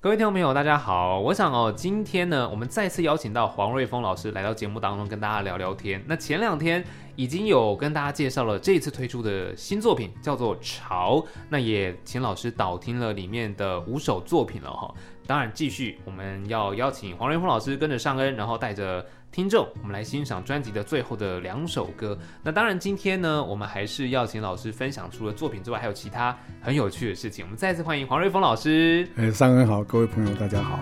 [0.00, 1.18] 各位听众朋友，大家好。
[1.18, 6.00] 我想哦，今天呢，我们再次邀请到黄瑞峰老师来到节目当中，跟大家聊聊天。
[6.06, 6.84] 那前两天
[7.16, 11.16] 已经有跟大家介绍了这次推出的新作品，叫做《潮》。
[11.48, 14.94] 那也请老师导听了里面的五首作品了哈。
[15.26, 19.04] 当然，继续我们要邀请黄瑞峰老师跟着上恩，然后带着。
[19.30, 22.18] 听众，我们来欣赏专辑的最后的两首歌。
[22.42, 27.44] 那当然，今天呢，我们还是要请老师分享除了作品之外，还有其他很有趣的事情。
[27.44, 29.06] 我们再次欢迎黄瑞峰老师。
[29.16, 30.80] 哎，上恩好，各位朋友大家好。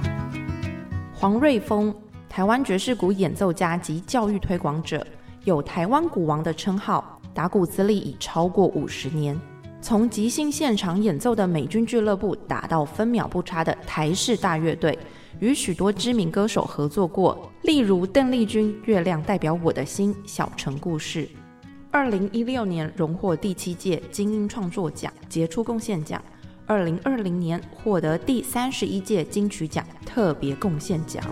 [1.12, 1.95] 黄瑞峰，
[2.28, 5.04] 台湾爵士鼓演奏家及教育推广者，
[5.45, 9.38] 有“台湾鼓王”的称号，打鼓资历已超过五十年。
[9.82, 14.96] 从即兴现场演奏的美军俱乐部，打到分秒不差的台式大乐队。
[15.38, 21.26] 与许多知名歌手合作过，例如邓丽君《月亮代表我的心》《小城故事》。
[21.90, 26.22] 二零一六年荣获第七届金音创作奖杰出贡献奖，
[26.64, 31.22] 二零二零年获得第三十一届金曲奖特别贡献奖。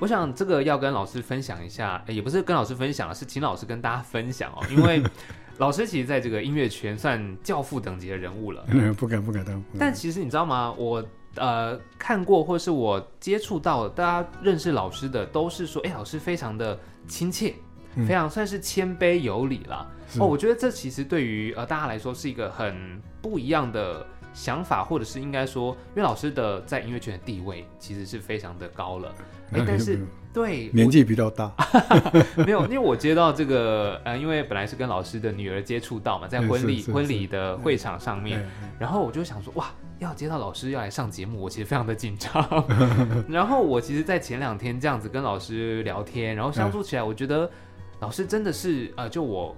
[0.00, 5.00] 我想这个要跟老师分享一下，也不是跟老师分享，是请老师跟大家分享哦，因为
[5.58, 8.66] 老师其实在这个音乐圈算教父等级的人物了。
[8.98, 9.62] 不敢不敢当。
[9.78, 10.74] 但其实你知道吗？
[10.76, 11.00] 我。
[11.36, 17.54] 呃，看过或是我接触到，大家认识老师的都是说，哎，老师非常的亲切，
[18.06, 19.86] 非常算是谦卑有礼了。
[20.18, 29.12] 哦，我觉得这其实对于呃大家来说是一个很不一样的想法，或者是应该说，因为老师的在音乐圈的地位其实是非常的高了。
[29.52, 30.00] 哎，但是
[30.32, 31.52] 对年纪比较大，
[32.46, 38.44] 没有，因为我接到这个呃，因为本来是跟老师的女儿接触到嘛，在婚礼婚礼的会场上面，
[38.78, 39.66] 然后我就想说，哇。
[39.98, 42.30] 要接到老师要来上节目，我其实非常的紧张。
[43.28, 47.50] 然后我其实，在前两天这样子跟老师聊天，然后相处起来，我觉得
[48.00, 49.56] 老师真的是呃，就我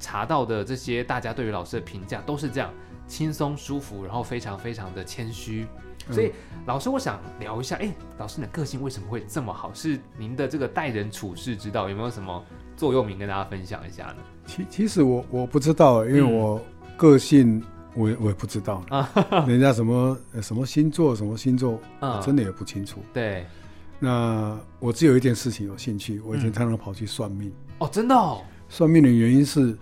[0.00, 2.68] 查到的这些大家对于老师的评价都是这样
[3.06, 5.66] 轻松舒服，然后非常非常的谦虚。
[6.10, 6.32] 所以
[6.66, 9.72] 老师，我想聊一下，哎，老师你的个性为什么会这么好？
[9.72, 12.44] 是您的这个待人处事之道有没有什么
[12.76, 14.16] 座右铭跟大家分享一下呢？
[14.46, 16.60] 其其实我我不知道，因为我
[16.96, 17.62] 个性。
[17.96, 19.10] 我也我也不知道啊，
[19.48, 21.80] 人家什么什么星座什么星座，
[22.22, 23.00] 真的也不清楚。
[23.12, 23.46] 对，
[23.98, 27.50] 那我只有一件事情有兴趣，我以前常常跑去算命。
[27.78, 28.42] 哦，真的哦。
[28.68, 29.76] 算命的原因是，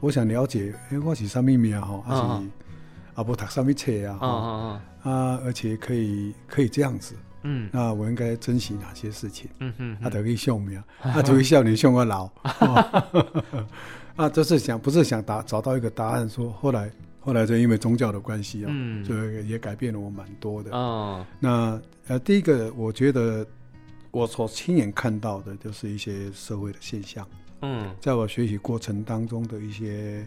[0.00, 2.48] 我想了解，哎，我是算命命啊哈，还是
[3.14, 7.14] 啊不读什么册啊啊啊，而且可以可以这样子，
[7.44, 9.48] 嗯，那我应该珍惜哪些事情？
[9.60, 12.28] 嗯哼，他可以笑命，他就会笑你笑我老。
[14.16, 16.28] 啊，这是想不是想答找到一个答案？
[16.28, 16.90] 说后来。
[17.20, 18.72] 后来就因为宗教的关系啊，
[19.04, 20.70] 所以也改变了我蛮多的。
[20.74, 23.46] 哦，那呃，第一个我觉得
[24.10, 27.26] 我所亲眼看到的就是一些社会的现象。
[27.60, 30.26] 嗯，在我学习过程当中的一些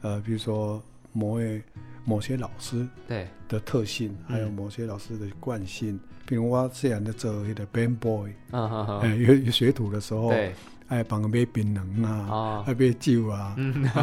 [0.00, 0.80] 呃，比如说
[1.12, 1.60] 某位
[2.04, 3.26] 某些老师对。
[3.48, 10.54] 的特性，还有某些老师的惯性，比如我自然的做一个 band boy，啊哎，有有学徒的时候，对，
[10.86, 13.56] 哎，帮买槟榔啊，还买酒啊，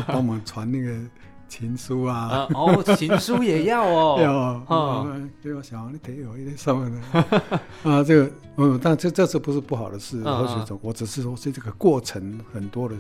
[0.07, 0.99] 帮忙传那个。
[1.57, 4.33] 情书啊，哦，情书也要哦， 要
[4.67, 7.01] 哦，给我想你得有一点什么呢？
[7.83, 12.95] 啊，这个，嗯，但这这次不是不好的事，或许总，我只是说是这个过程很多的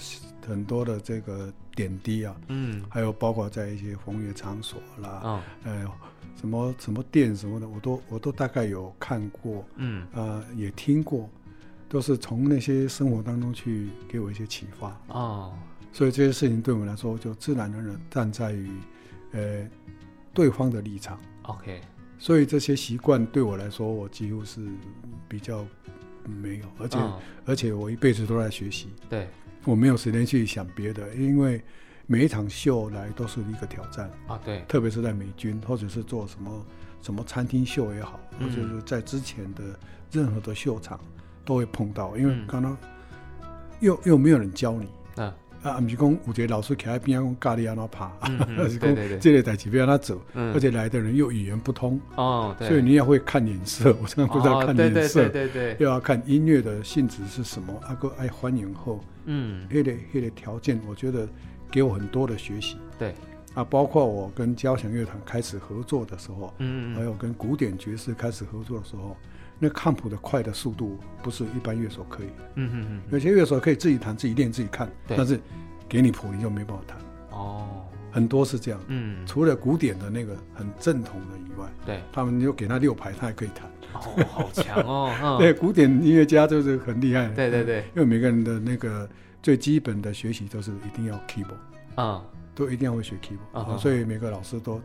[0.47, 5.85] 很多的这个点滴啊，嗯，还有包括在一些风月场所啦，呃，
[6.39, 11.29] 什么什么店什么的，我都我都大概有看过，嗯，啊，也听过，
[11.87, 15.53] 都是从那些生活当中去给我一些启发哦。
[15.91, 18.69] 所以这些事情对我们来说，就自然而然站在于，
[19.31, 19.65] 呃，
[20.33, 21.19] 对方的立场。
[21.43, 21.81] OK。
[22.17, 24.61] 所以这些习惯对我来说，我几乎是
[25.27, 25.65] 比较
[26.25, 26.99] 没有，而且
[27.45, 28.89] 而且我一辈子都在学习。
[29.09, 29.27] 对。
[29.63, 31.63] 我没有时间去想别的，因为
[32.07, 34.39] 每一场秀来都是一个挑战啊。
[34.43, 34.63] 对。
[34.67, 36.65] 特别是在美军，或者是做什么
[37.01, 39.79] 什么餐厅秀也好，或者是在之前的
[40.11, 40.99] 任何的秀场
[41.45, 42.75] 都会碰到，因为刚刚
[43.79, 45.21] 又又没有人教你。
[45.21, 45.33] 啊。
[45.63, 48.07] 啊，不是讲有个老师徛在边上讲教你安怎拍，
[48.55, 50.21] 而 是讲这类代志要安怎走，
[50.53, 53.95] 而且来的人又语言不通，哦，所以你也会看脸色。
[53.99, 61.27] 我真的不知道看脸色，对对对，又要看音乐的性质是什么，阿哥爱欢迎后，嗯，那个那个条件，我觉得
[61.71, 62.77] 给我很多的学习。
[62.99, 63.15] 对，
[63.55, 69.17] 啊，包括我跟交响乐团开始合作的时候，嗯，还有跟古典爵士开始合作的时候。
[69.59, 75.39] 那看谱的快的速度不是一般乐手可以，嗯嗯嗯，有些乐手可以自己弹、自己练、自己看，但是
[75.87, 76.97] 给你谱你就没办法弹。
[77.31, 83.69] 哦，很多是这样，嗯，除了古典的那个很正统的以外，对，他们就给他六排，他也可以弹。
[83.93, 85.37] 哦，好强哦！
[85.39, 87.27] 对，古典音乐家就是很厉害。
[87.29, 89.09] 对对对，因为每个人的那个
[89.41, 92.21] 最基本的学习都是一定要 keyboard，啊，
[92.53, 94.81] 都一定要会学 keyboard，所以每个老师都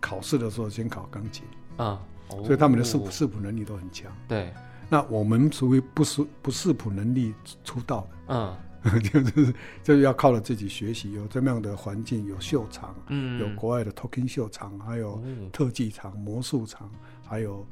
[0.00, 1.44] 考试的时候先考钢琴，
[1.78, 1.98] 啊。
[2.44, 4.10] 所以他们的视视谱能力都很强。
[4.26, 4.52] 对，
[4.88, 7.34] 那我们属于不视不视谱能力
[7.64, 8.56] 出道的，嗯。
[9.12, 16.90] 就是就是要靠着自己学习，有这么样的环境，有秀场，嗯，有国外的 talking 秀场，还有特技场、魔术场，
[17.24, 17.64] 还有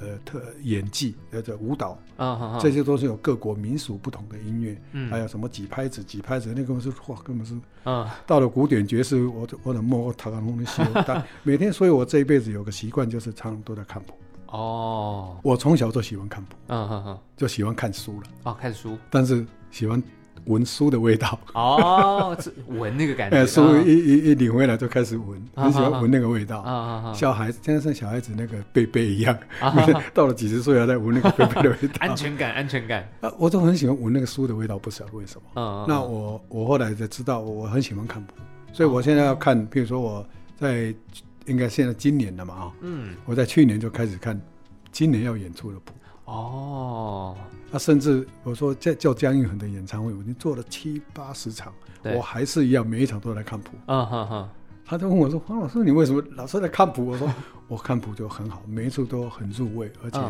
[0.00, 7.54] 呃特演技，呃这舞蹈，啊，这些都是有各国民俗不同的音乐，嗯，还有什么几拍子几拍子，那个是哇，根本是，
[7.84, 14.14] 啊，到了古典爵士，我我的摸塔卡隆的修，但每天，所以我这一辈子有个习惯，就是常常都在看谱。
[14.48, 18.26] 哦，我从小就喜欢看谱，嗯哼哼，就喜欢看书了。
[18.44, 20.02] 哦，看书，但是喜欢。
[20.44, 22.36] 闻书的味道哦，
[22.68, 23.36] 闻那个感觉。
[23.38, 26.60] 哎，书一一一领回来就开始闻，很喜欢闻那个味道。
[26.60, 27.12] 啊啊啊！
[27.12, 29.36] 小孩子，现在像小孩子那个贝贝一样，
[30.14, 31.94] 到了几十岁还在闻那个贝贝的味道。
[32.00, 33.08] 安全感，安全感。
[33.20, 35.42] 啊，我都很喜欢闻那个书的味道，不晓得为什么。
[35.54, 38.34] 嗯那我我后来才知道，我很喜欢看谱，
[38.72, 40.26] 所以我现在要看，比如说我
[40.58, 40.94] 在
[41.46, 44.40] 应该现在今年的嘛啊，嗯，我在去年就开始看
[44.92, 45.92] 今年要演出的谱。
[46.26, 47.36] 哦。
[47.68, 53.72] 那甚至我说在叫姜育恒的演唱会，我已经做了七八十场，我还是一样，每一场都来看谱。
[53.86, 54.48] 啊哈哈，
[54.84, 57.28] 他就问我说：“黄老师，你为什么老是来看谱？”我说
[57.66, 60.20] ：“我看谱就很好，每一处都很入味，而且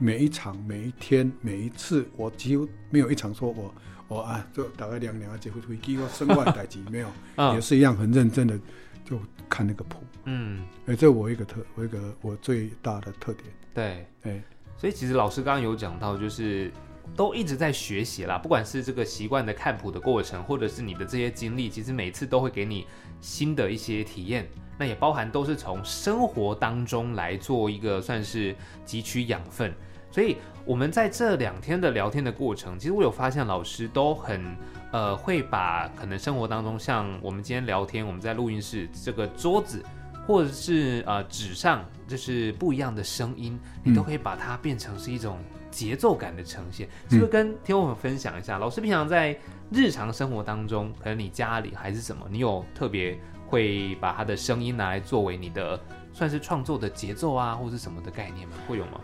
[0.00, 3.72] 每一场、每一天、每一次，我几乎没有一场说我
[4.08, 7.08] 我啊，就大概两两个结婚会给我身外代级没有，
[7.54, 8.58] 也是一样很认真的
[9.04, 9.16] 就
[9.48, 9.98] 看那个谱。
[10.24, 13.44] 嗯，哎，这我一个特，我一个我最大的特点。
[13.72, 14.42] 对，哎。
[14.76, 16.70] 所以其实老师刚刚有讲到，就是
[17.16, 22.86] 都一直在学习啦，不管是这个习惯的看谱的过程，或者是你的这些经历，其实每次都会给你
[23.20, 24.46] 新的一些体验。
[24.76, 28.54] 那也包含都是从生活当中来做一个算是
[28.84, 29.72] 汲取养分。
[30.10, 34.56] 所以我们在这两天的聊天的过程，其实我有发现老师都很
[34.90, 39.82] 呃会把可能生活当中像我们今天聊天，我们在录音室这个桌子。
[40.26, 45.38] 或者是呃纸上就是不一样的声音，你都可以把它变成是一种
[45.70, 46.88] 节奏感的呈现。
[47.08, 48.58] 是不是跟听我们分享一下？
[48.58, 49.36] 老师平常在
[49.70, 55.80] 日常生活当中，可能你家里还是什么，你有特别会把他的声音拿来作为你的
[56.12, 58.54] 算是创作的节奏啊，或者什么的概念吗？
[58.68, 59.00] 会有吗？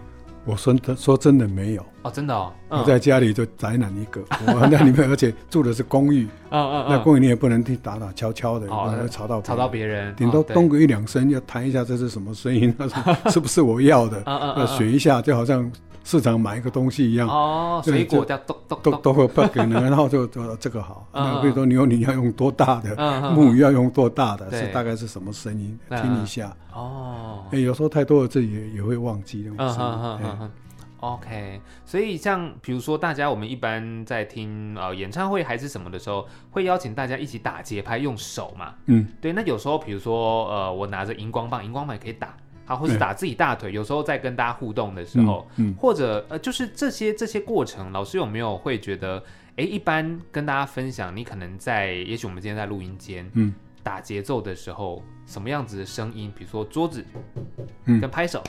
[0.51, 1.85] 我说说真的没有。
[2.03, 4.21] 哦，真的哦，我在家里就宅男一个，
[4.53, 12.75] 我那里面而且住的是公寓，啊啊那公寓你也不能去打打敲敲的，会吵到吵到别人，顶多咚个一两声，要弹一下这是什么声音，
[13.31, 14.23] 是不是我要的？
[14.27, 15.71] 那学一下，就好像。
[16.03, 21.07] 市场买一个东西一样哦，水果叫都都都都会不可能，然后就就这个好。
[21.13, 25.79] 那比如说牛你要用多大的，木鱼要用多大的，是大概是什么声音？
[25.89, 27.45] 听一下哦。
[27.53, 30.51] 哎，有时候太多了，自己也也会忘记那种声音。
[31.01, 38.75] OK，所以像比如说大家我们一般在听呃演唱会还是什么的时候，会邀请大家一起打节拍，用手嘛。
[38.85, 39.33] 嗯，对。
[39.33, 42.37] 那有时候比如说呃，我拿着荧光棒，荧光棒也可以打。
[42.71, 45.45] 啊，或是打自己大腿，有时候在跟大家互动的时候，
[45.77, 49.21] 或者呃，就是这些这些过程，老师有没有会觉得，
[49.57, 53.53] 哎，一般跟大家分享，你可能在，也许我们今天在录音间，嗯，
[53.83, 57.05] 打节奏的时候，什么样子的声音，比如说桌子，
[57.87, 58.41] 嗯，跟拍手，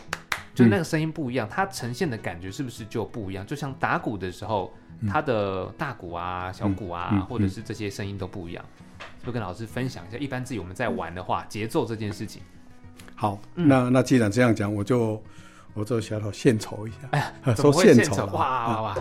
[0.53, 3.43] 就那个声音不一样，它呈现的感觉是不是就不一样？
[3.43, 4.71] 就像打鼓的时候，
[5.09, 8.63] 它的大鼓啊、小鼓啊，或者是这些声音都不一样，
[9.25, 12.43] 就跟老师分享一下，一般自己我们在玩的话，节奏这件事情。
[13.21, 15.21] 好，那那既然这样讲，我就
[15.75, 17.53] 我就小小献丑一下。
[17.53, 18.97] 说献丑哇哇哇！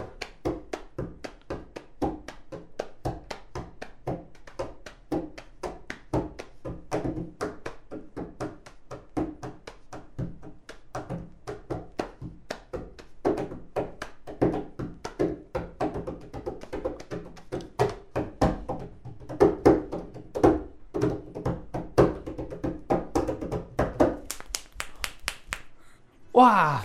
[26.32, 26.82] 哇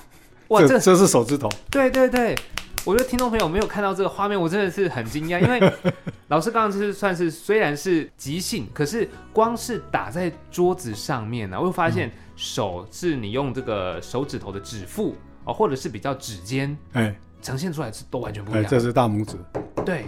[0.50, 1.50] 哇，这这是手指头。
[1.70, 2.36] 对对对，
[2.84, 5.74] 我觉得听众朋友没有看到这个画面，我真的是很惊讶，因为
[6.30, 18.66] 老师刚刚就是算是虽然是即兴，可是光是打在桌子上面呢，我会发现手是你用这个手指头的指腹哦，或者是比较指尖，哎，呈现出来是都完全不一样。
[18.68, 19.38] 这是大拇指。
[19.86, 20.06] 对。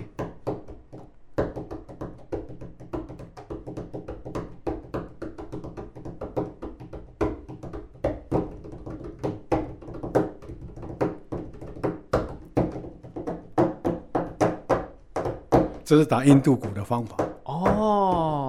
[15.88, 17.16] 这是打印度鼓的方法
[17.46, 18.47] 哦。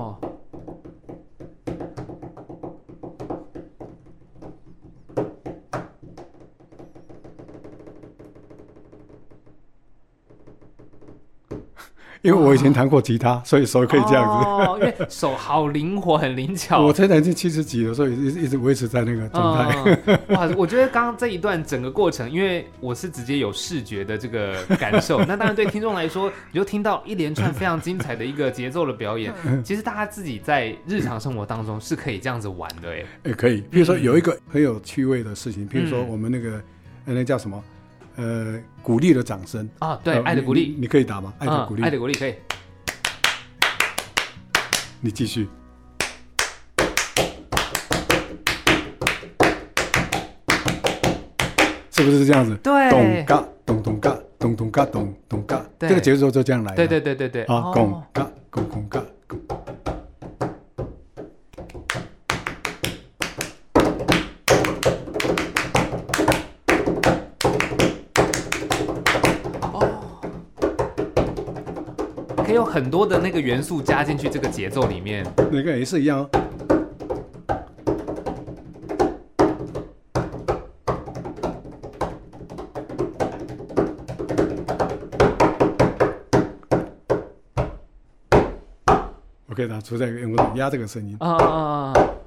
[12.28, 14.46] 因为我以前弹过吉他，所以手可以这样子。
[14.46, 16.82] 哦，因为手好灵活，很灵巧。
[16.82, 20.18] 我才弹进七十几的，所以一一直维持在那个状态。
[20.28, 29.32] 哇，我觉得刚刚这一段整个过程，因为我是直接有视觉的这个感受， 那当然对听众来说，你就听到一连串非常精彩的一个节奏的表演。
[29.64, 33.62] 其实大家自己在日常生活当中是可以这样子玩的，哎，哎，可以。
[33.70, 36.60] 比如说有一个很有趣味的事情，比如说我们那个，
[37.06, 37.62] 那叫什么？
[38.18, 41.32] 呃，鼓励的掌声啊，对，爱的鼓励，你可以打吗？
[41.38, 42.34] 爱的鼓励，爱的鼓励可以。
[45.00, 45.48] 你继续，
[51.92, 52.56] 是不是这样子？
[52.56, 56.74] 对，咚嘎咚咚嘎咚咚嘎咚咚嘎，这个节奏就这样来。
[56.74, 59.00] 对对对对对，啊，咚嘎咚咚嘎。
[59.30, 59.97] 有
[72.78, 76.20] 很多的那个元素加进去这个节奏里面，每个也是一样。
[89.50, 92.17] OK 的，出在用压这个声音啊啊啊！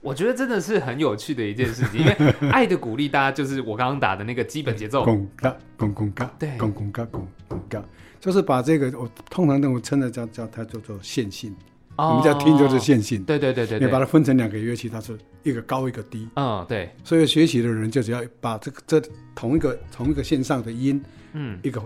[0.00, 2.12] 我觉得真的是很有趣的一件事情，因为
[2.50, 7.82] 爱的鼓励，大家就是我刚刚打的那个基本节奏，拱嘎拱拱嘎，对，拱拱嘎拱拱嘎，
[8.20, 11.54] 就是把这个我通常我称的叫叫它叫做线性，
[11.96, 19.02] 我们在听就是线性，对对对对，你把它分成两个乐器，它是一个高一个低，嗯对，所以学习的人就只要把这个这
[19.34, 21.82] 同一个同一个线上的音，嗯，一个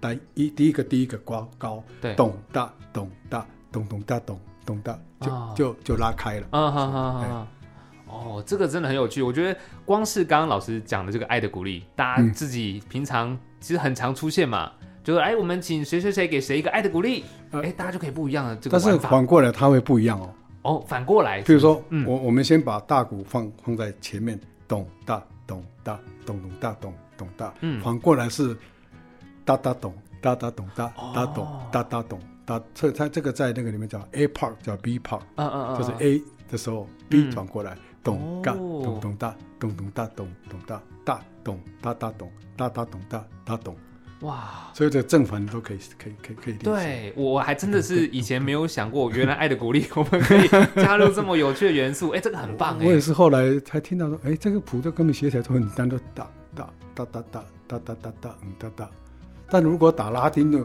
[0.00, 4.38] 来一第一个第一个高高，对，咚哒咚哒咚咚哒咚。
[4.66, 6.46] 懂的，就就就拉开了。
[6.50, 7.46] 啊哈哈哈！
[8.08, 9.22] 哦，这个真的很有趣。
[9.22, 14.70] 我觉得光是刚刚老师讲的这个爱的鼓励，大家自己平常其实很常出现嘛，
[15.02, 18.78] 就是哎，我们请谁谁谁给谁一个爱的鼓励，哎，大家就可以不一样的这个。
[18.78, 20.34] 但是反过来，它会不一样哦。
[20.62, 27.54] 哦，反过来，比如说，我我们先把大鼓放放在前面，咚哒咚哒咚咚哒咚咚哒。
[27.60, 28.56] 嗯，反过来是
[29.44, 32.20] 哒哒咚哒哒咚哒哒咚哒哒咚。
[32.46, 43.76] 它这它这个在那个里面叫 A part，叫 B part，嗯嗯嗯，就是 A 的时候 B 转过来，咚嘎咚咚哒咚咚哒咚咚哒哒咚哒哒咚哒哒咚哒哒咚，
[44.20, 44.70] 哇！
[44.72, 52.86] 所以这正反都可以可以可以可以对我我还真的是以前没有想过，原来爱的鼓励我们可以加入这么有趣的元素，哎，这个很棒哎！
[52.86, 58.90] 我也是后来才听到说，哎，这个谱都根本写起来都很单，都哒哒哒哒哒哒哒哒哒嗯哒哒，
[59.50, 60.64] 但如果打拉丁的。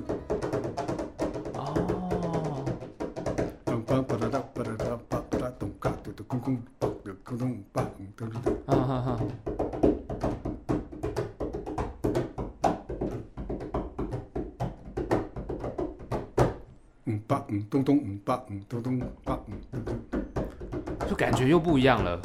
[17.48, 20.00] 嗯，咚咚，嗯八，嗯咚咚八，嗯咚咚，
[21.10, 22.18] 就感觉又不一样了。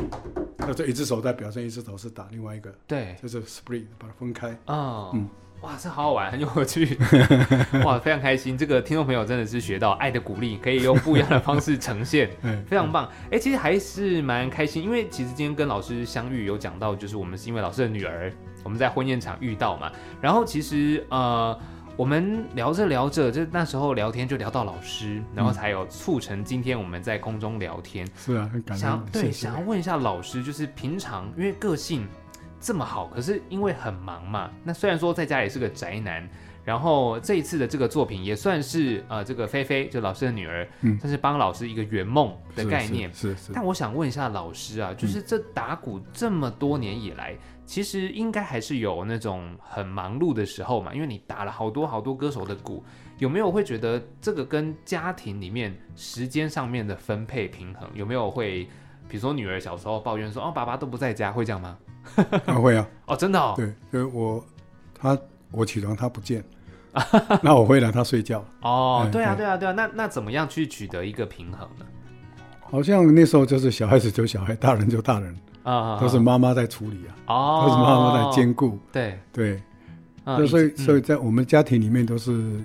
[0.56, 2.73] 那这一只手在表现，一只手是打另外一个。
[2.87, 4.50] 对，就是 split，把它分开。
[4.66, 5.28] 啊，嗯，
[5.62, 6.98] 哇，这好好玩，很有趣。
[7.84, 8.56] 哇，非常开心。
[8.56, 12.30] 这个听众朋友真的是学到爱的鼓励，可以用不一样的方式呈现，
[12.68, 13.10] 非常棒。
[13.30, 18.32] 哎，其实还是蛮开心，因为其实今天跟老师相遇，有讲到就是我们是因为老师的女儿，
[18.62, 19.90] 我们在婚宴场遇到嘛。
[20.20, 21.58] 然后其实呃。
[21.98, 28.06] 我们聊着聊着，就那时候聊天就聊到老师，然后才有促成今天我们在空中聊天。
[28.18, 32.06] 是啊，很感想对，想要问一下老师，就是平常因为个性
[32.60, 36.28] 这么好，可是因为很忙嘛，那虽然说在家也是个宅男，
[36.64, 43.12] 然后这一次的这个作品也算是呃这个菲菲就老师的女儿，嗯，算是帮老师一个圆梦的概念。
[43.12, 43.52] 是是。
[43.52, 47.36] 但我想问一下老师啊，就是这打鼓这么多年以来。
[47.66, 52.84] 其实应该还是有那种很忙碌的时候嘛，因为你打了好多好多歌手的鼓，
[53.18, 58.62] 有没有会觉得这个跟家庭里面时间上面的分配平衡有没有会，
[59.08, 61.76] 比如说女儿小时候抱怨说哦爸爸都不在家，会这样吗？
[62.62, 64.44] 会啊，哦真的哦，对，因为我
[64.98, 65.18] 他
[65.50, 66.42] 我起床他不见，
[67.42, 68.44] 那我会来他睡觉。
[68.62, 69.44] 哦，对啊对。
[69.44, 71.86] 啊对啊，那那怎么样去取得一个平衡呢？
[72.68, 75.36] 好像那时候就是小孩子就小孩，大人就大人。
[75.62, 79.18] 啊，都是妈妈在处理啊，哦，都是妈妈在兼顾，对。
[79.32, 79.60] 对，
[80.25, 82.60] 那所以所以在我们家庭里面都是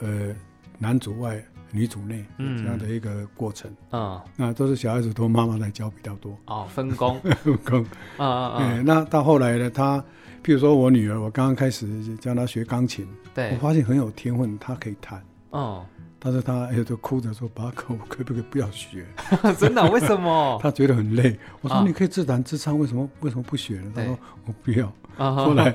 [0.00, 0.32] 呃
[0.78, 1.42] 男主外
[1.74, 7.84] 女主内这样的一个过程啊，那都是小孩子都妈妈来教比较多哦，分工 分工
[8.16, 9.98] 啊啊啊，那到后来呢，她
[10.44, 15.84] 譬如说我女儿，我刚刚开始教她学钢琴，对我发现很有天分，她可以弹哦。
[16.18, 19.04] 但是她哎，就哭着说：“爸，可可不可以不要学？
[19.58, 19.84] 真的？
[19.90, 20.58] 为什么？
[20.62, 21.38] 她觉得很累。
[21.60, 23.92] 我说：你可以自弹自唱，为什么为什么不学呢？
[23.94, 24.90] 她说：我不要。
[25.18, 25.74] 后来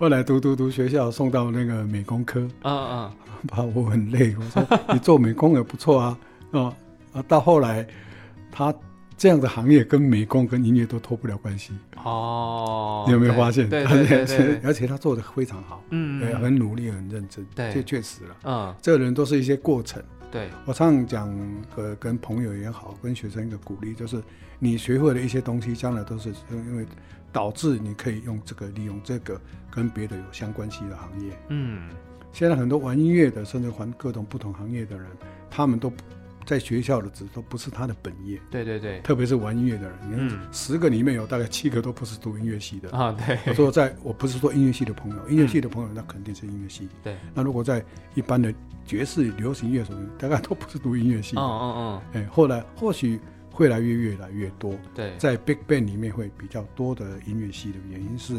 [0.00, 2.48] 后来读读读学校，送到那个美工科。
[2.62, 3.14] 啊啊，
[3.46, 4.34] 把我很累。
[4.34, 6.18] 我说你做美工也不错啊。
[6.52, 6.74] 啊
[7.12, 7.86] 啊，到后来
[8.50, 8.74] 他
[9.18, 11.74] 这样的行业跟美工跟音乐都脱不了关系。
[12.02, 13.68] 哦，你有没有发现？
[13.68, 15.84] 对对 对，而且他做的非常好。
[15.90, 17.46] 嗯，很努力，很认真。
[17.54, 18.36] 对，这确实了。
[18.44, 20.02] 嗯，这个人都是一些过程。
[20.30, 21.28] 对，我常常讲，
[21.76, 24.22] 跟跟朋友也好，跟学生一个鼓励，就是
[24.58, 26.86] 你学会了一些东西，将来都是因为
[27.32, 31.36] 导致你可以用这个利用这个跟别的有相关系的行业。
[31.48, 31.90] 嗯，
[32.32, 35.06] 现在很多玩音乐的，甚至玩各种不同行业的人，
[35.50, 35.92] 他们都
[36.44, 38.40] 在学校的，只都不是他的本业。
[38.50, 43.16] 对对对，特别是玩音乐的人，你看十个里面有大概七个都不是读音乐系的啊。
[43.26, 46.88] 对，我说在我不是说音乐系的朋友，音乐系的朋友那肯定是音乐系。
[47.02, 47.84] 对，那如果在
[48.14, 48.52] 一般的。
[48.86, 51.42] 爵士、流行乐什么，大概都不是读音乐系的。
[51.42, 52.02] 嗯嗯嗯。
[52.14, 53.20] 哎，后来或许
[53.60, 54.74] 会来越越来越多。
[54.94, 58.32] 对，在 Big Band 里面会比较多的音乐系的原因是，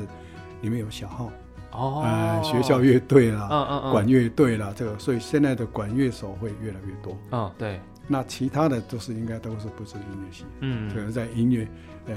[0.62, 1.32] 里面有小号。
[1.74, 2.02] 哦。
[2.04, 7.16] 呃，学校乐队啦，嗯嗯嗯，管乐队啦，这个，所以现在的管乐手会越来越多。
[7.32, 7.80] 嗯，对。
[8.08, 10.44] 那其他的都是应该都是不是音乐系。
[10.62, 10.90] 嗯。
[10.92, 11.68] 可能在音乐，
[12.08, 12.16] 呃。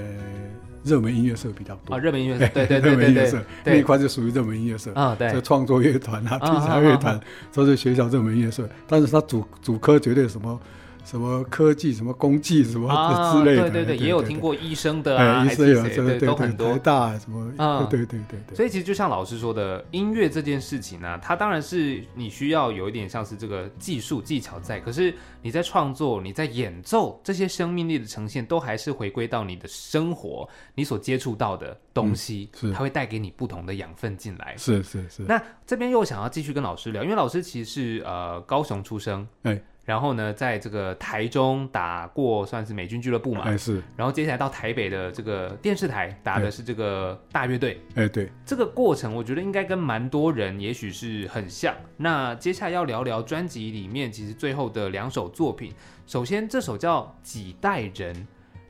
[0.83, 7.19] 热门音乐社比较多啊，热门音乐社，对对对对对，那一块就属于热门音乐社啊，对，这创作乐团啊， 披萨乐团
[7.51, 10.59] 都是学校热门音乐社，但是它主主科绝对什么。
[11.05, 12.89] 什么科技、什么工技、什么
[13.31, 18.55] 之类的，对对对，也有听过医生的啊，医生有对都很多，台大什么啊，对对对对。
[18.55, 34.55] 所以其实就像老师说的，音乐这件事情呢，它当然是你需要有一点像是这个技术技巧在，可是你在创作、你在演奏这些生命力的呈现，都还是回归到你的生活，你所接触到的东西，是它会带给你不同的养分进来。
[34.57, 35.21] 是是是。
[35.23, 39.61] 那这边又想要继续跟老师聊，因为老师其实是呃高雄出生，哎。
[39.85, 43.81] 然后呢，在这个台中打过算是美军俱乐部嘛，哎是。
[43.95, 48.31] 然后接下来到台北的这个电视台打的是这个大乐队，哎对。
[48.43, 51.75] 这个过程我觉得应该跟蛮多人也许是很像。
[51.95, 55.71] 那接下来要聊聊专辑里面其实最后的两首作品。
[56.07, 58.15] 首先这首叫《几代人》，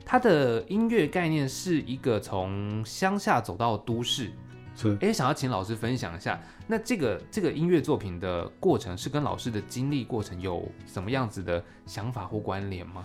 [0.04, 4.30] 它的音乐概念是一个从乡下走到都市。
[4.76, 13.02] 是，哎，想要请老师分享一下，那这个这个音乐作品的过程是跟老师的经历过程有什么样子的想法或关联吗？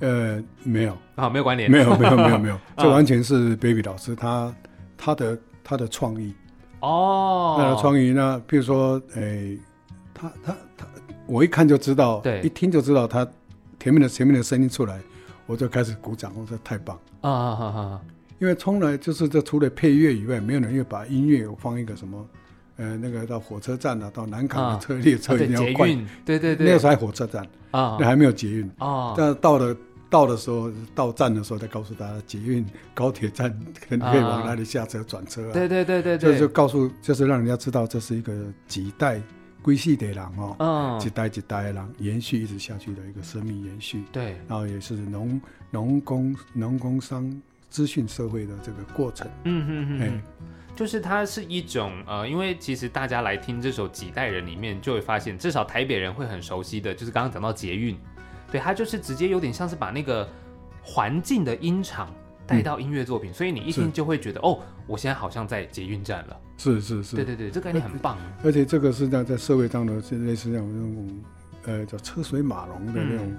[0.00, 0.96] 呃，没有。
[1.14, 4.54] 啊，没有关联，没有，没有，没有，没有， 这完全是 Baby 老师他
[4.98, 6.34] 他的他的创意。
[6.80, 9.56] 哦，他的创意，呢比如说，哎，
[10.12, 10.86] 他他他，
[11.26, 13.26] 我一看就知道，对，一听就知道他
[13.80, 15.00] 前面的前面的声音出来，
[15.46, 16.98] 我就开始鼓掌，我说太棒。
[17.22, 18.00] 啊啊啊！
[18.44, 22.28] 因为从来就是这除了配乐以外，没有人会把音乐放一个什么，
[22.76, 25.88] 呃，那个到火车站啊，到南港的车列车一定要快，
[26.26, 29.14] 对对对，那时候还火车站啊，那还没有捷运啊。
[29.16, 29.74] 但到了
[30.10, 33.50] 到的时候，到站的时候再告诉大家，捷运高铁站
[33.88, 35.52] 可能可以往哪里下车转车啊。
[35.54, 38.30] 对对对对对，就是告诉，就是让人家知道这是一个
[38.68, 39.18] 几代
[39.62, 44.04] 归系的人哦，嗯，几代几代的人延续一直下去的一个生命延续。
[44.12, 47.24] 对，然后也是农农工农工商。
[47.74, 50.22] 资讯社会的这个过程，嗯嗯嗯，
[50.76, 57.98] 就是它是一种呃，因为其实大家来听这首《几代人》里面，就会发现，至少台北人会很熟悉的，就是刚刚讲到捷运，
[58.52, 60.28] 对，它就是直接有点像是把那个
[60.84, 62.14] 环境的音场
[62.46, 66.40] 带到音乐作品，所以你一听就会觉得，哦，我现在好像在捷运站了。
[66.56, 68.16] 是是是，对对对，这概念很棒。
[68.44, 71.22] 而且这个是在在社会当中，是类似这种那种
[71.64, 73.34] 呃叫车水马龙的那种。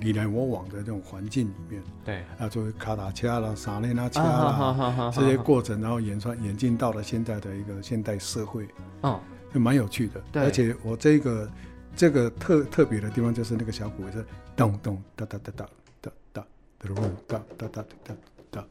[0.00, 8.68] 你来我往的这种环境里面，对啊，作为卡达恰啦、萨内拉恰啦这些过程，然后演算演进到了现在的一个现代社会，
[9.02, 9.20] 嗯，
[9.52, 10.20] 就蛮有趣的。
[10.32, 11.50] 对，而且我这个
[11.94, 14.24] 这个特特别的地方就是那个小鼓是
[14.56, 15.66] 咚咚哒哒哒哒
[16.00, 16.44] 哒哒
[16.78, 18.14] 哒咚哒哒哒哒
[18.50, 18.64] 哒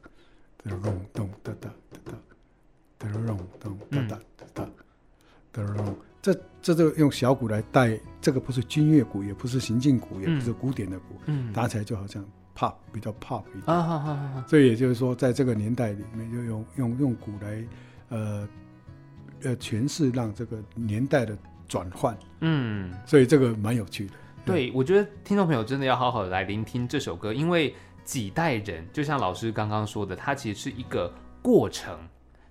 [0.63, 2.11] 哒咚咚哒哒哒
[2.99, 4.19] 哒哒咚咚哒哒
[4.53, 4.65] 哒
[5.51, 5.95] 哒咚。
[6.21, 12.23] 这这就用小鼓来带，这个不是军乐鼓，也不是行进鼓，也不是古典的鼓，嗯打起来就好像
[12.55, 13.75] pop 比较 pop 一点。
[13.75, 17.67] 啊所以也就是说，在这个年代里面，就用用用鼓来，
[18.10, 18.47] 呃
[19.43, 21.36] 呃诠释让这个年代的
[21.67, 22.15] 转换。
[22.41, 24.13] 嗯，所以这个蛮有趣的。
[24.45, 31.97] 对，我觉得听众朋友真的要好好的来聆听这首歌，因为几代人，就像老师刚刚说的，它其实是一个过程。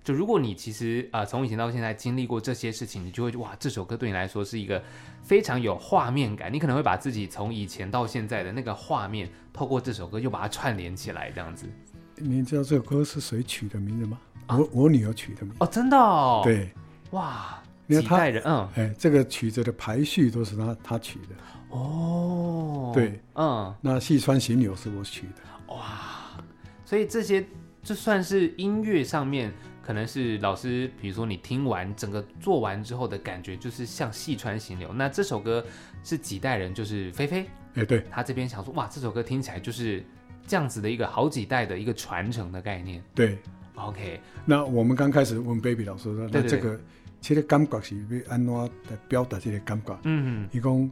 [0.03, 4.83] 就如果你其实啊从以前到现在经历过这些事情，你就会哇这首歌对你来说是一个
[5.21, 6.51] 非常有画面感。
[6.51, 11.67] 你可能会把自己从以前到现在的那个画面，透过这首歌又把它串联起来，这样子。
[12.15, 14.17] 你知道这首歌是谁取的名字吗？
[14.47, 15.53] 我我女儿取的名。
[15.59, 16.41] 哦，真的哦。
[16.43, 16.71] 对。
[17.11, 21.35] 哇，几代人嗯，哎，这个曲子的排序都是他他取的。
[21.69, 22.91] 哦。
[22.93, 25.75] 对，嗯，那细川行柳是我取的。
[25.75, 26.41] 哇，
[26.83, 27.45] 所以这些
[27.83, 29.53] 就算是音乐上面。
[29.91, 34.93] 可可能是老师，比如说你听完整个做完之后的感觉，就是像细川行流。
[34.93, 35.61] 那这首歌
[36.01, 40.01] 是几代人，就是菲菲，哎，对他这边想说，哇，这首歌听起来就是
[40.47, 43.03] 这样子的一个好几代的一个传承的概念。
[43.13, 43.37] 对
[43.75, 44.17] ，OK。
[44.45, 46.79] 那我们刚开始问 Baby 老师说，那这个
[47.19, 49.93] 其实感觉是要安怎来表达这个感觉？
[50.03, 50.89] 嗯嗯，一共。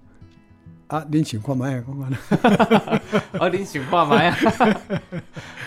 [0.90, 2.18] 啊，您情况嘛呀，讲完了。
[3.40, 4.36] 啊，您情况嘛呀。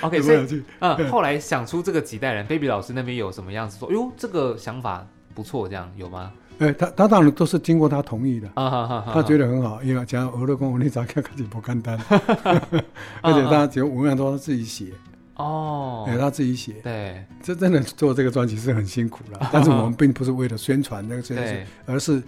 [0.00, 3.90] OK，所以嗯，后来想出这个几代人，Baby 老师那边有什么样子说？
[3.92, 6.32] 哟，这个想法不错，这样有吗？
[6.58, 11.96] 哎，他他当然都是经过他同意的啊，他觉得很好，因为讲俄罗公文，你早看开始不简单，
[13.22, 14.88] 而且他只有文案都他自己写
[15.36, 22.20] 哦，哎，他自己写，对，这真的做这个专辑是很辛苦了，但是我们并不是为了宣传那个这件事，而是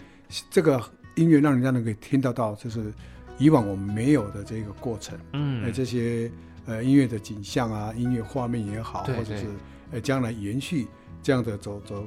[0.48, 0.80] 这个。
[1.14, 2.92] 音乐让人家能够听得到，就是
[3.38, 6.31] 以往我们没有的这个过程，嗯，这些
[6.66, 9.46] 呃音乐的景象啊，音乐画面也好，或者是
[9.92, 10.87] 呃将来延续
[11.22, 12.07] 这样的走走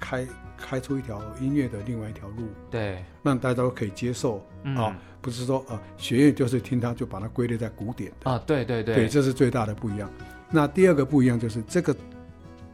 [0.00, 10.10] 开开出一条音乐的另外一条路，对，让大家都可以接受啊，不是说啊学院就是听它就把它归类在古典啊，对对对，对，这是最大的不一样。
[10.50, 11.94] 那第二个不一样就是这个，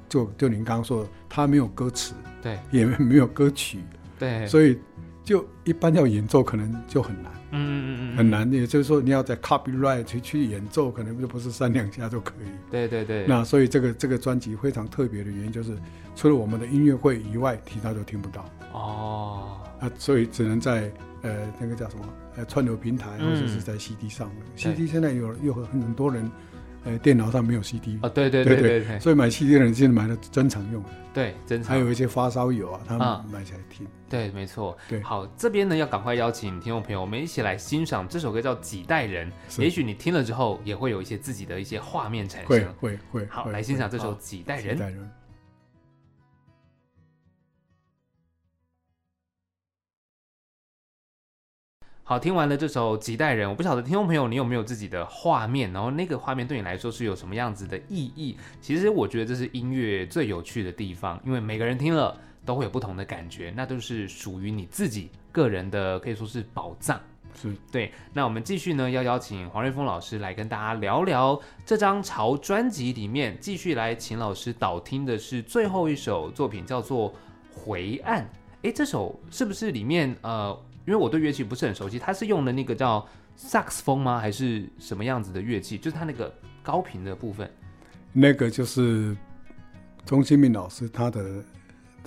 [0.08, 3.80] 就就您刚刚说的，它没有歌词，对，也没有歌曲，
[4.18, 4.78] 对，所以。
[5.24, 8.50] 就一般要演奏可能就很难，嗯嗯嗯很难。
[8.52, 12.48] 也就是说，你要在 copyright 去去演奏，可能就不是三两下就可以。
[12.70, 13.26] 对对对。
[13.26, 15.76] 那所以这个这个专辑非常特别的原因，就是
[16.16, 18.44] 除了我们的音乐会以外，其他都听不到。
[18.72, 19.58] 哦。
[19.80, 22.04] 啊，所以只能在呃那个叫什么
[22.36, 24.30] 呃串流平台，或者是在 CD 上。
[24.56, 26.30] CD 现在有有很很多人。
[26.84, 31.72] 呃，电脑上没有 CD 啊，对对对对对，所以买 CD 的人现在买了珍藏用的，对，珍藏。
[31.72, 33.86] 还有一些发烧友啊，他们买起来听。
[34.08, 34.76] 对，没错。
[34.88, 39.30] 对，好，这边呢要赶快邀请听众朋友，我们一起来欣赏这首歌，叫《几代人》。
[39.62, 42.48] 也许你听了之后，也会有一些自己的一些画面产生。
[42.48, 43.26] 会会会。
[43.30, 44.76] 好，来欣赏这首《几代人》。
[52.12, 58.36] 好，听完了这首《几代人》，我不晓得听众朋友你有没有自己的画面，然后那个画面对你来说是有什么样子的意义？
[58.60, 67.00] 其实我觉得这是音乐最有趣的地方，因为每个人听了都会有不同的感觉，那都是属于你自己个人的，可以说是宝藏。
[67.34, 67.90] 是对。
[68.12, 77.10] 那我们继续呢，要邀请黄瑞峰老师来跟大家聊聊这张潮专辑里面，继续来请老师导听的是最后一首作品，叫做
[77.54, 78.22] 《回岸》。
[78.64, 80.54] 哎，这首是不是里面呃？
[80.86, 84.18] 因为我对乐器不是很熟悉，他是用的那个叫萨克斯风吗？
[84.18, 85.78] 还是什么样子的乐器？
[85.78, 87.50] 就是他那个高频的部分。
[88.12, 89.16] 那个就是
[90.04, 91.42] 钟新明老师他的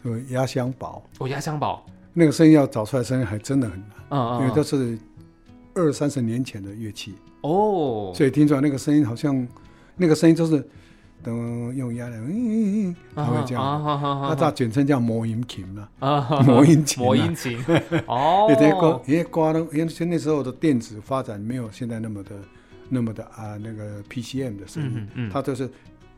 [0.04, 1.04] 这个压箱宝。
[1.20, 1.86] 哦，压箱宝。
[2.14, 3.90] 那个声音要找出来，声音还真的很难。
[4.10, 4.42] 嗯嗯。
[4.42, 4.98] 因为都是
[5.74, 7.16] 二三十年前的乐器。
[7.42, 8.12] 哦。
[8.16, 9.48] 所以听出来那个声音好像，
[9.96, 10.68] 那个声音就是。
[11.26, 13.84] 等用压的，嗯嗯嗯，他会这样，
[14.22, 15.90] 那它简称叫魔音琴嘛，
[16.46, 17.58] 魔音琴，魔音琴，
[18.06, 22.36] 哦，因为歌，因为歌呢，因为那时候的电子发展没有现在那么的，
[22.88, 24.84] 那么的啊，那个 PCM 的声
[25.16, 25.68] 音，它就是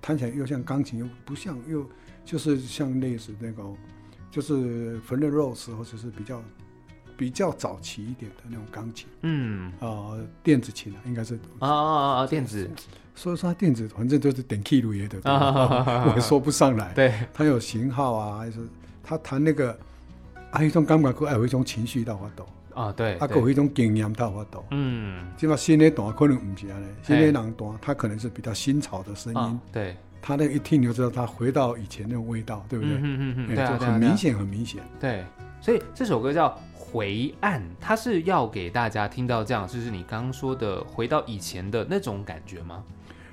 [0.02, 1.86] 弹起来又像钢琴，又不像，又
[2.26, 3.64] 就是像类似那个，
[4.30, 6.44] 就是 f e r Rose 或者是比较
[7.16, 10.12] 比较早期一点的那种钢琴，嗯，啊，
[10.44, 11.40] 电子琴啊，应该是。
[11.60, 12.70] 啊啊啊，电子。
[13.18, 16.94] 所以说电子反正就是点 key 路也的， 我也说不上来。
[16.94, 18.60] 对，它有型号啊，还是
[19.04, 19.78] 他弹那个，
[20.52, 24.64] 还有一种感觉，还有一种情绪到发抖啊，对，还有一种经验到发抖。
[24.70, 29.60] 嗯，起码新的段可能唔是安尼，新的人段他可能是比较新潮的声音。
[29.74, 32.94] 对，他那一听你就知道他回到以前那种味道，对不对？
[32.94, 34.80] 嗯嗯嗯，对就很明显，很明显。
[35.00, 35.26] 对，
[35.60, 36.56] 所以这首歌叫。
[36.90, 42.82] 回岸，它是要给大家听到这样，就是你刚刚说的回到以前的那种感觉吗？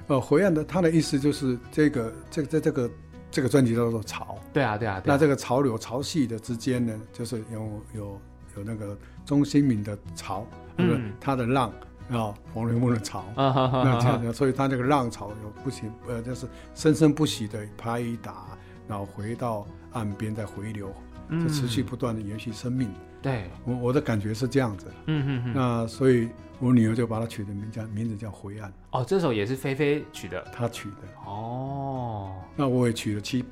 [0.07, 2.91] 呃，回岸的，它的意思就是这个，这个在这个
[3.31, 4.37] 这个专辑叫做潮。
[4.53, 5.03] 对啊，对啊。
[5.05, 8.21] 那这个潮流、潮汐的之间呢，就是有有
[8.57, 11.73] 有那个钟新敏的潮，嗯，他的浪
[12.11, 18.47] 啊，黄连梦的潮，那这样子，所以他这个浪潮有不行，呃，就是生生不息的拍打，
[18.87, 20.93] 然后回到岸边再回流，
[21.31, 22.89] 就持续不断的延续生命。
[23.23, 28.71] 对我我的感觉是这样子，嗯嗯嗯，那所以我女儿就把它取的名叫名字叫灰暗。
[28.91, 30.97] 哦，这首也是菲菲取的，她取的。
[31.27, 33.43] 哦，那我也取了七，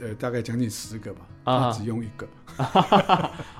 [0.00, 2.24] 呃，大概将近十个吧，她只用一个。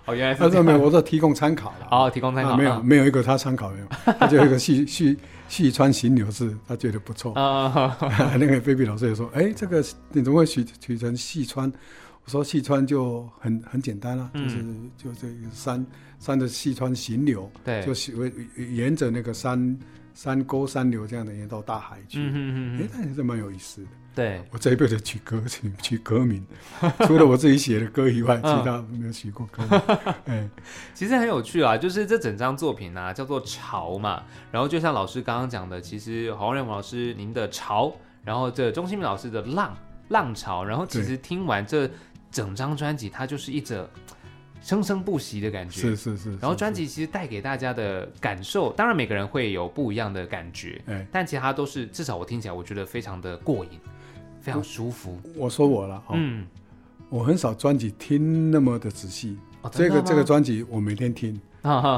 [0.07, 0.49] 哦，原来是。
[0.49, 1.89] 这没有，我都提供参考了。
[1.91, 2.57] 哦，提供参考。
[2.57, 3.87] 没有，没有一个他参考没有，
[4.21, 7.35] 他就一个细 细细川行流是，他觉得不错。
[7.35, 7.97] 啊，
[8.39, 11.73] 那个菲菲老师也说，哎，这个你怎么会取取成细川？
[12.27, 14.65] 说细川就很很简单啦，就是
[14.97, 15.85] 就这个山
[16.19, 17.93] 山的细川行流，对，就
[18.57, 19.79] 沿着那个山
[20.15, 23.89] 山沟山流这样的沿到大海去，哎，那也是蛮有意思的。
[24.17, 26.43] 对，我这一辈子取歌曲、取歌名，
[27.07, 29.63] 除了我自己写的歌以外， 其他没有取过歌。
[30.25, 30.49] 哎，
[30.95, 37.89] 其实很有趣啊，就是这整张作品呢叫做《潮》嘛，然后就像老师刚刚讲的，其实黄仁老师您的《潮》，
[38.25, 39.77] 然后这钟新明老师的《浪
[40.09, 41.87] 浪潮》，然后其实听完这
[42.37, 43.89] 整张专辑，它就是一则。
[44.63, 46.31] 生生不息的感觉，是是是。
[46.39, 53.79] 然后专辑其实带给大家的感受，当然每个人会有不一样的感觉，哎，但其他都是至少我听起来我觉得非常的过瘾，
[54.41, 55.21] 非常舒服。
[55.37, 56.45] 我说我了，嗯，
[57.11, 59.39] 我很少专辑听那么的仔细，
[59.71, 61.39] 这个这个专辑我每天听，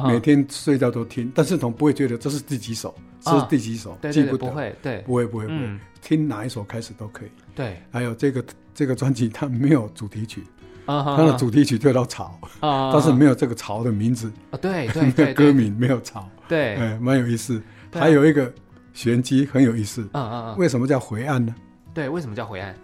[0.07, 7.29] 每天睡觉都听，但是总不会觉得这是第几首，这是第几首，记不得，不会，对，不会不会不会，听哪一首开始都可以。
[7.59, 10.45] 对，还有这个这个专辑它没有主题曲。
[10.87, 17.61] 它的主题曲叫到潮，但是没有这个潮的名字啊，对对 对，歌名没有潮，对，哎，蛮有意思。
[17.93, 18.51] 还有一个
[18.95, 21.55] 玄机很有意思，嗯嗯嗯，为什么叫回岸呢？
[21.93, 22.75] 对，为什么叫回岸？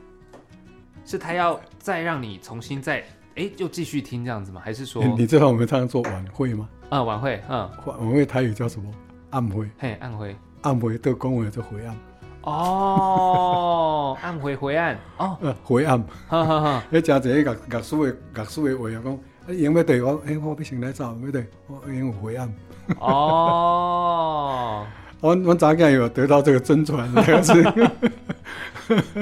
[1.06, 3.02] 是他要再让你重新再
[3.36, 4.60] 哎，又继续听这样子吗？
[4.62, 6.68] 还是说你知道我们常常做晚会吗？
[6.90, 8.90] 啊，晚会，嗯，晚会台语叫什么？
[9.30, 11.96] 暗会，嘿，暗会，暗会都公文叫回岸。
[12.44, 16.82] 哦，暗回回暗哦，回暗，哈哈哈。
[16.90, 21.46] 你真侪乐乐书的乐书的话啊，讲，因为对我，哎，我不先来走，对对？
[21.66, 22.54] 我因为回暗。
[22.98, 24.86] 哦，
[25.20, 27.54] 我我早间有得到这个真传，这样子。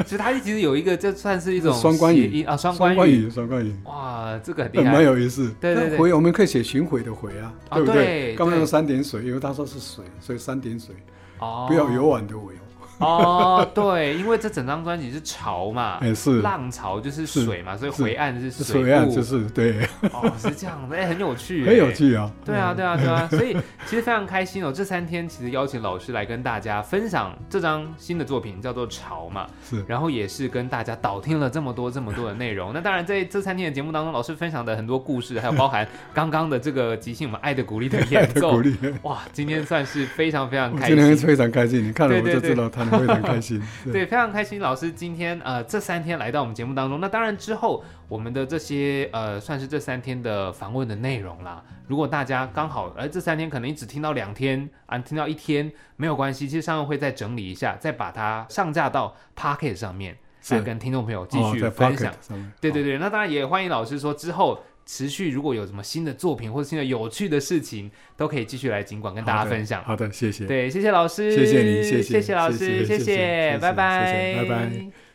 [0.04, 3.72] 其实它其实有一个，这算是一种双关语啊，双关语，双关语。
[3.84, 5.54] 哇，这个很厉害，蛮有意思。
[5.60, 8.34] 对对对，回我们可以写巡回的回啊，对不对？
[8.34, 10.96] 刚刚用三点水，因为他说是水，所以三点水。
[11.38, 12.54] 哦，不要游玩的尾。
[13.06, 16.40] 哦，对，因为这整张专辑是潮嘛，也是。
[16.42, 19.80] 浪潮就是水嘛，所以回岸是水，回岸就是对，
[20.12, 32.72] 哦，是这样的，哎，很有趣， 很有趣啊，对啊，对啊，对啊，所以其实非常开心哦，这三天其实邀请老师来跟大家分享这张新的作品，叫做潮嘛，是，然后也是跟大家导听了这么多这么多的内容。
[32.72, 38.60] 那当然在这三天的节目当中，老师分享的很多故事，还有包含刚刚的这个即兴我们爱的鼓励的演奏，
[39.02, 43.62] 哇，今天算是非常非常开心，今天非常开心，你看了我就知道他非常开心。
[43.92, 44.60] 对，非常开心。
[44.60, 51.62] 老师今天呃这三天来到我们节目当中，那当然之后我们的这些呃算是这三天的访问的内容啦。
[51.88, 62.12] 如果大家刚好呃这三天可能你只听到两天啊，听到一天没有关系，其实上会再整理一下，再把它上架到 Pocket 上面，再跟听众朋友继续分享。
[62.60, 64.62] 对对对，那当然也欢迎老师说之后。
[64.84, 69.82] 持续，如果有什么新的作品或者新的有趣的事情，都可以继续来尽管跟大家分享。
[69.84, 70.46] 好的，谢谢。
[70.46, 75.11] 对，谢谢老师，谢谢你，谢谢，谢谢老师，谢谢，拜拜，拜拜。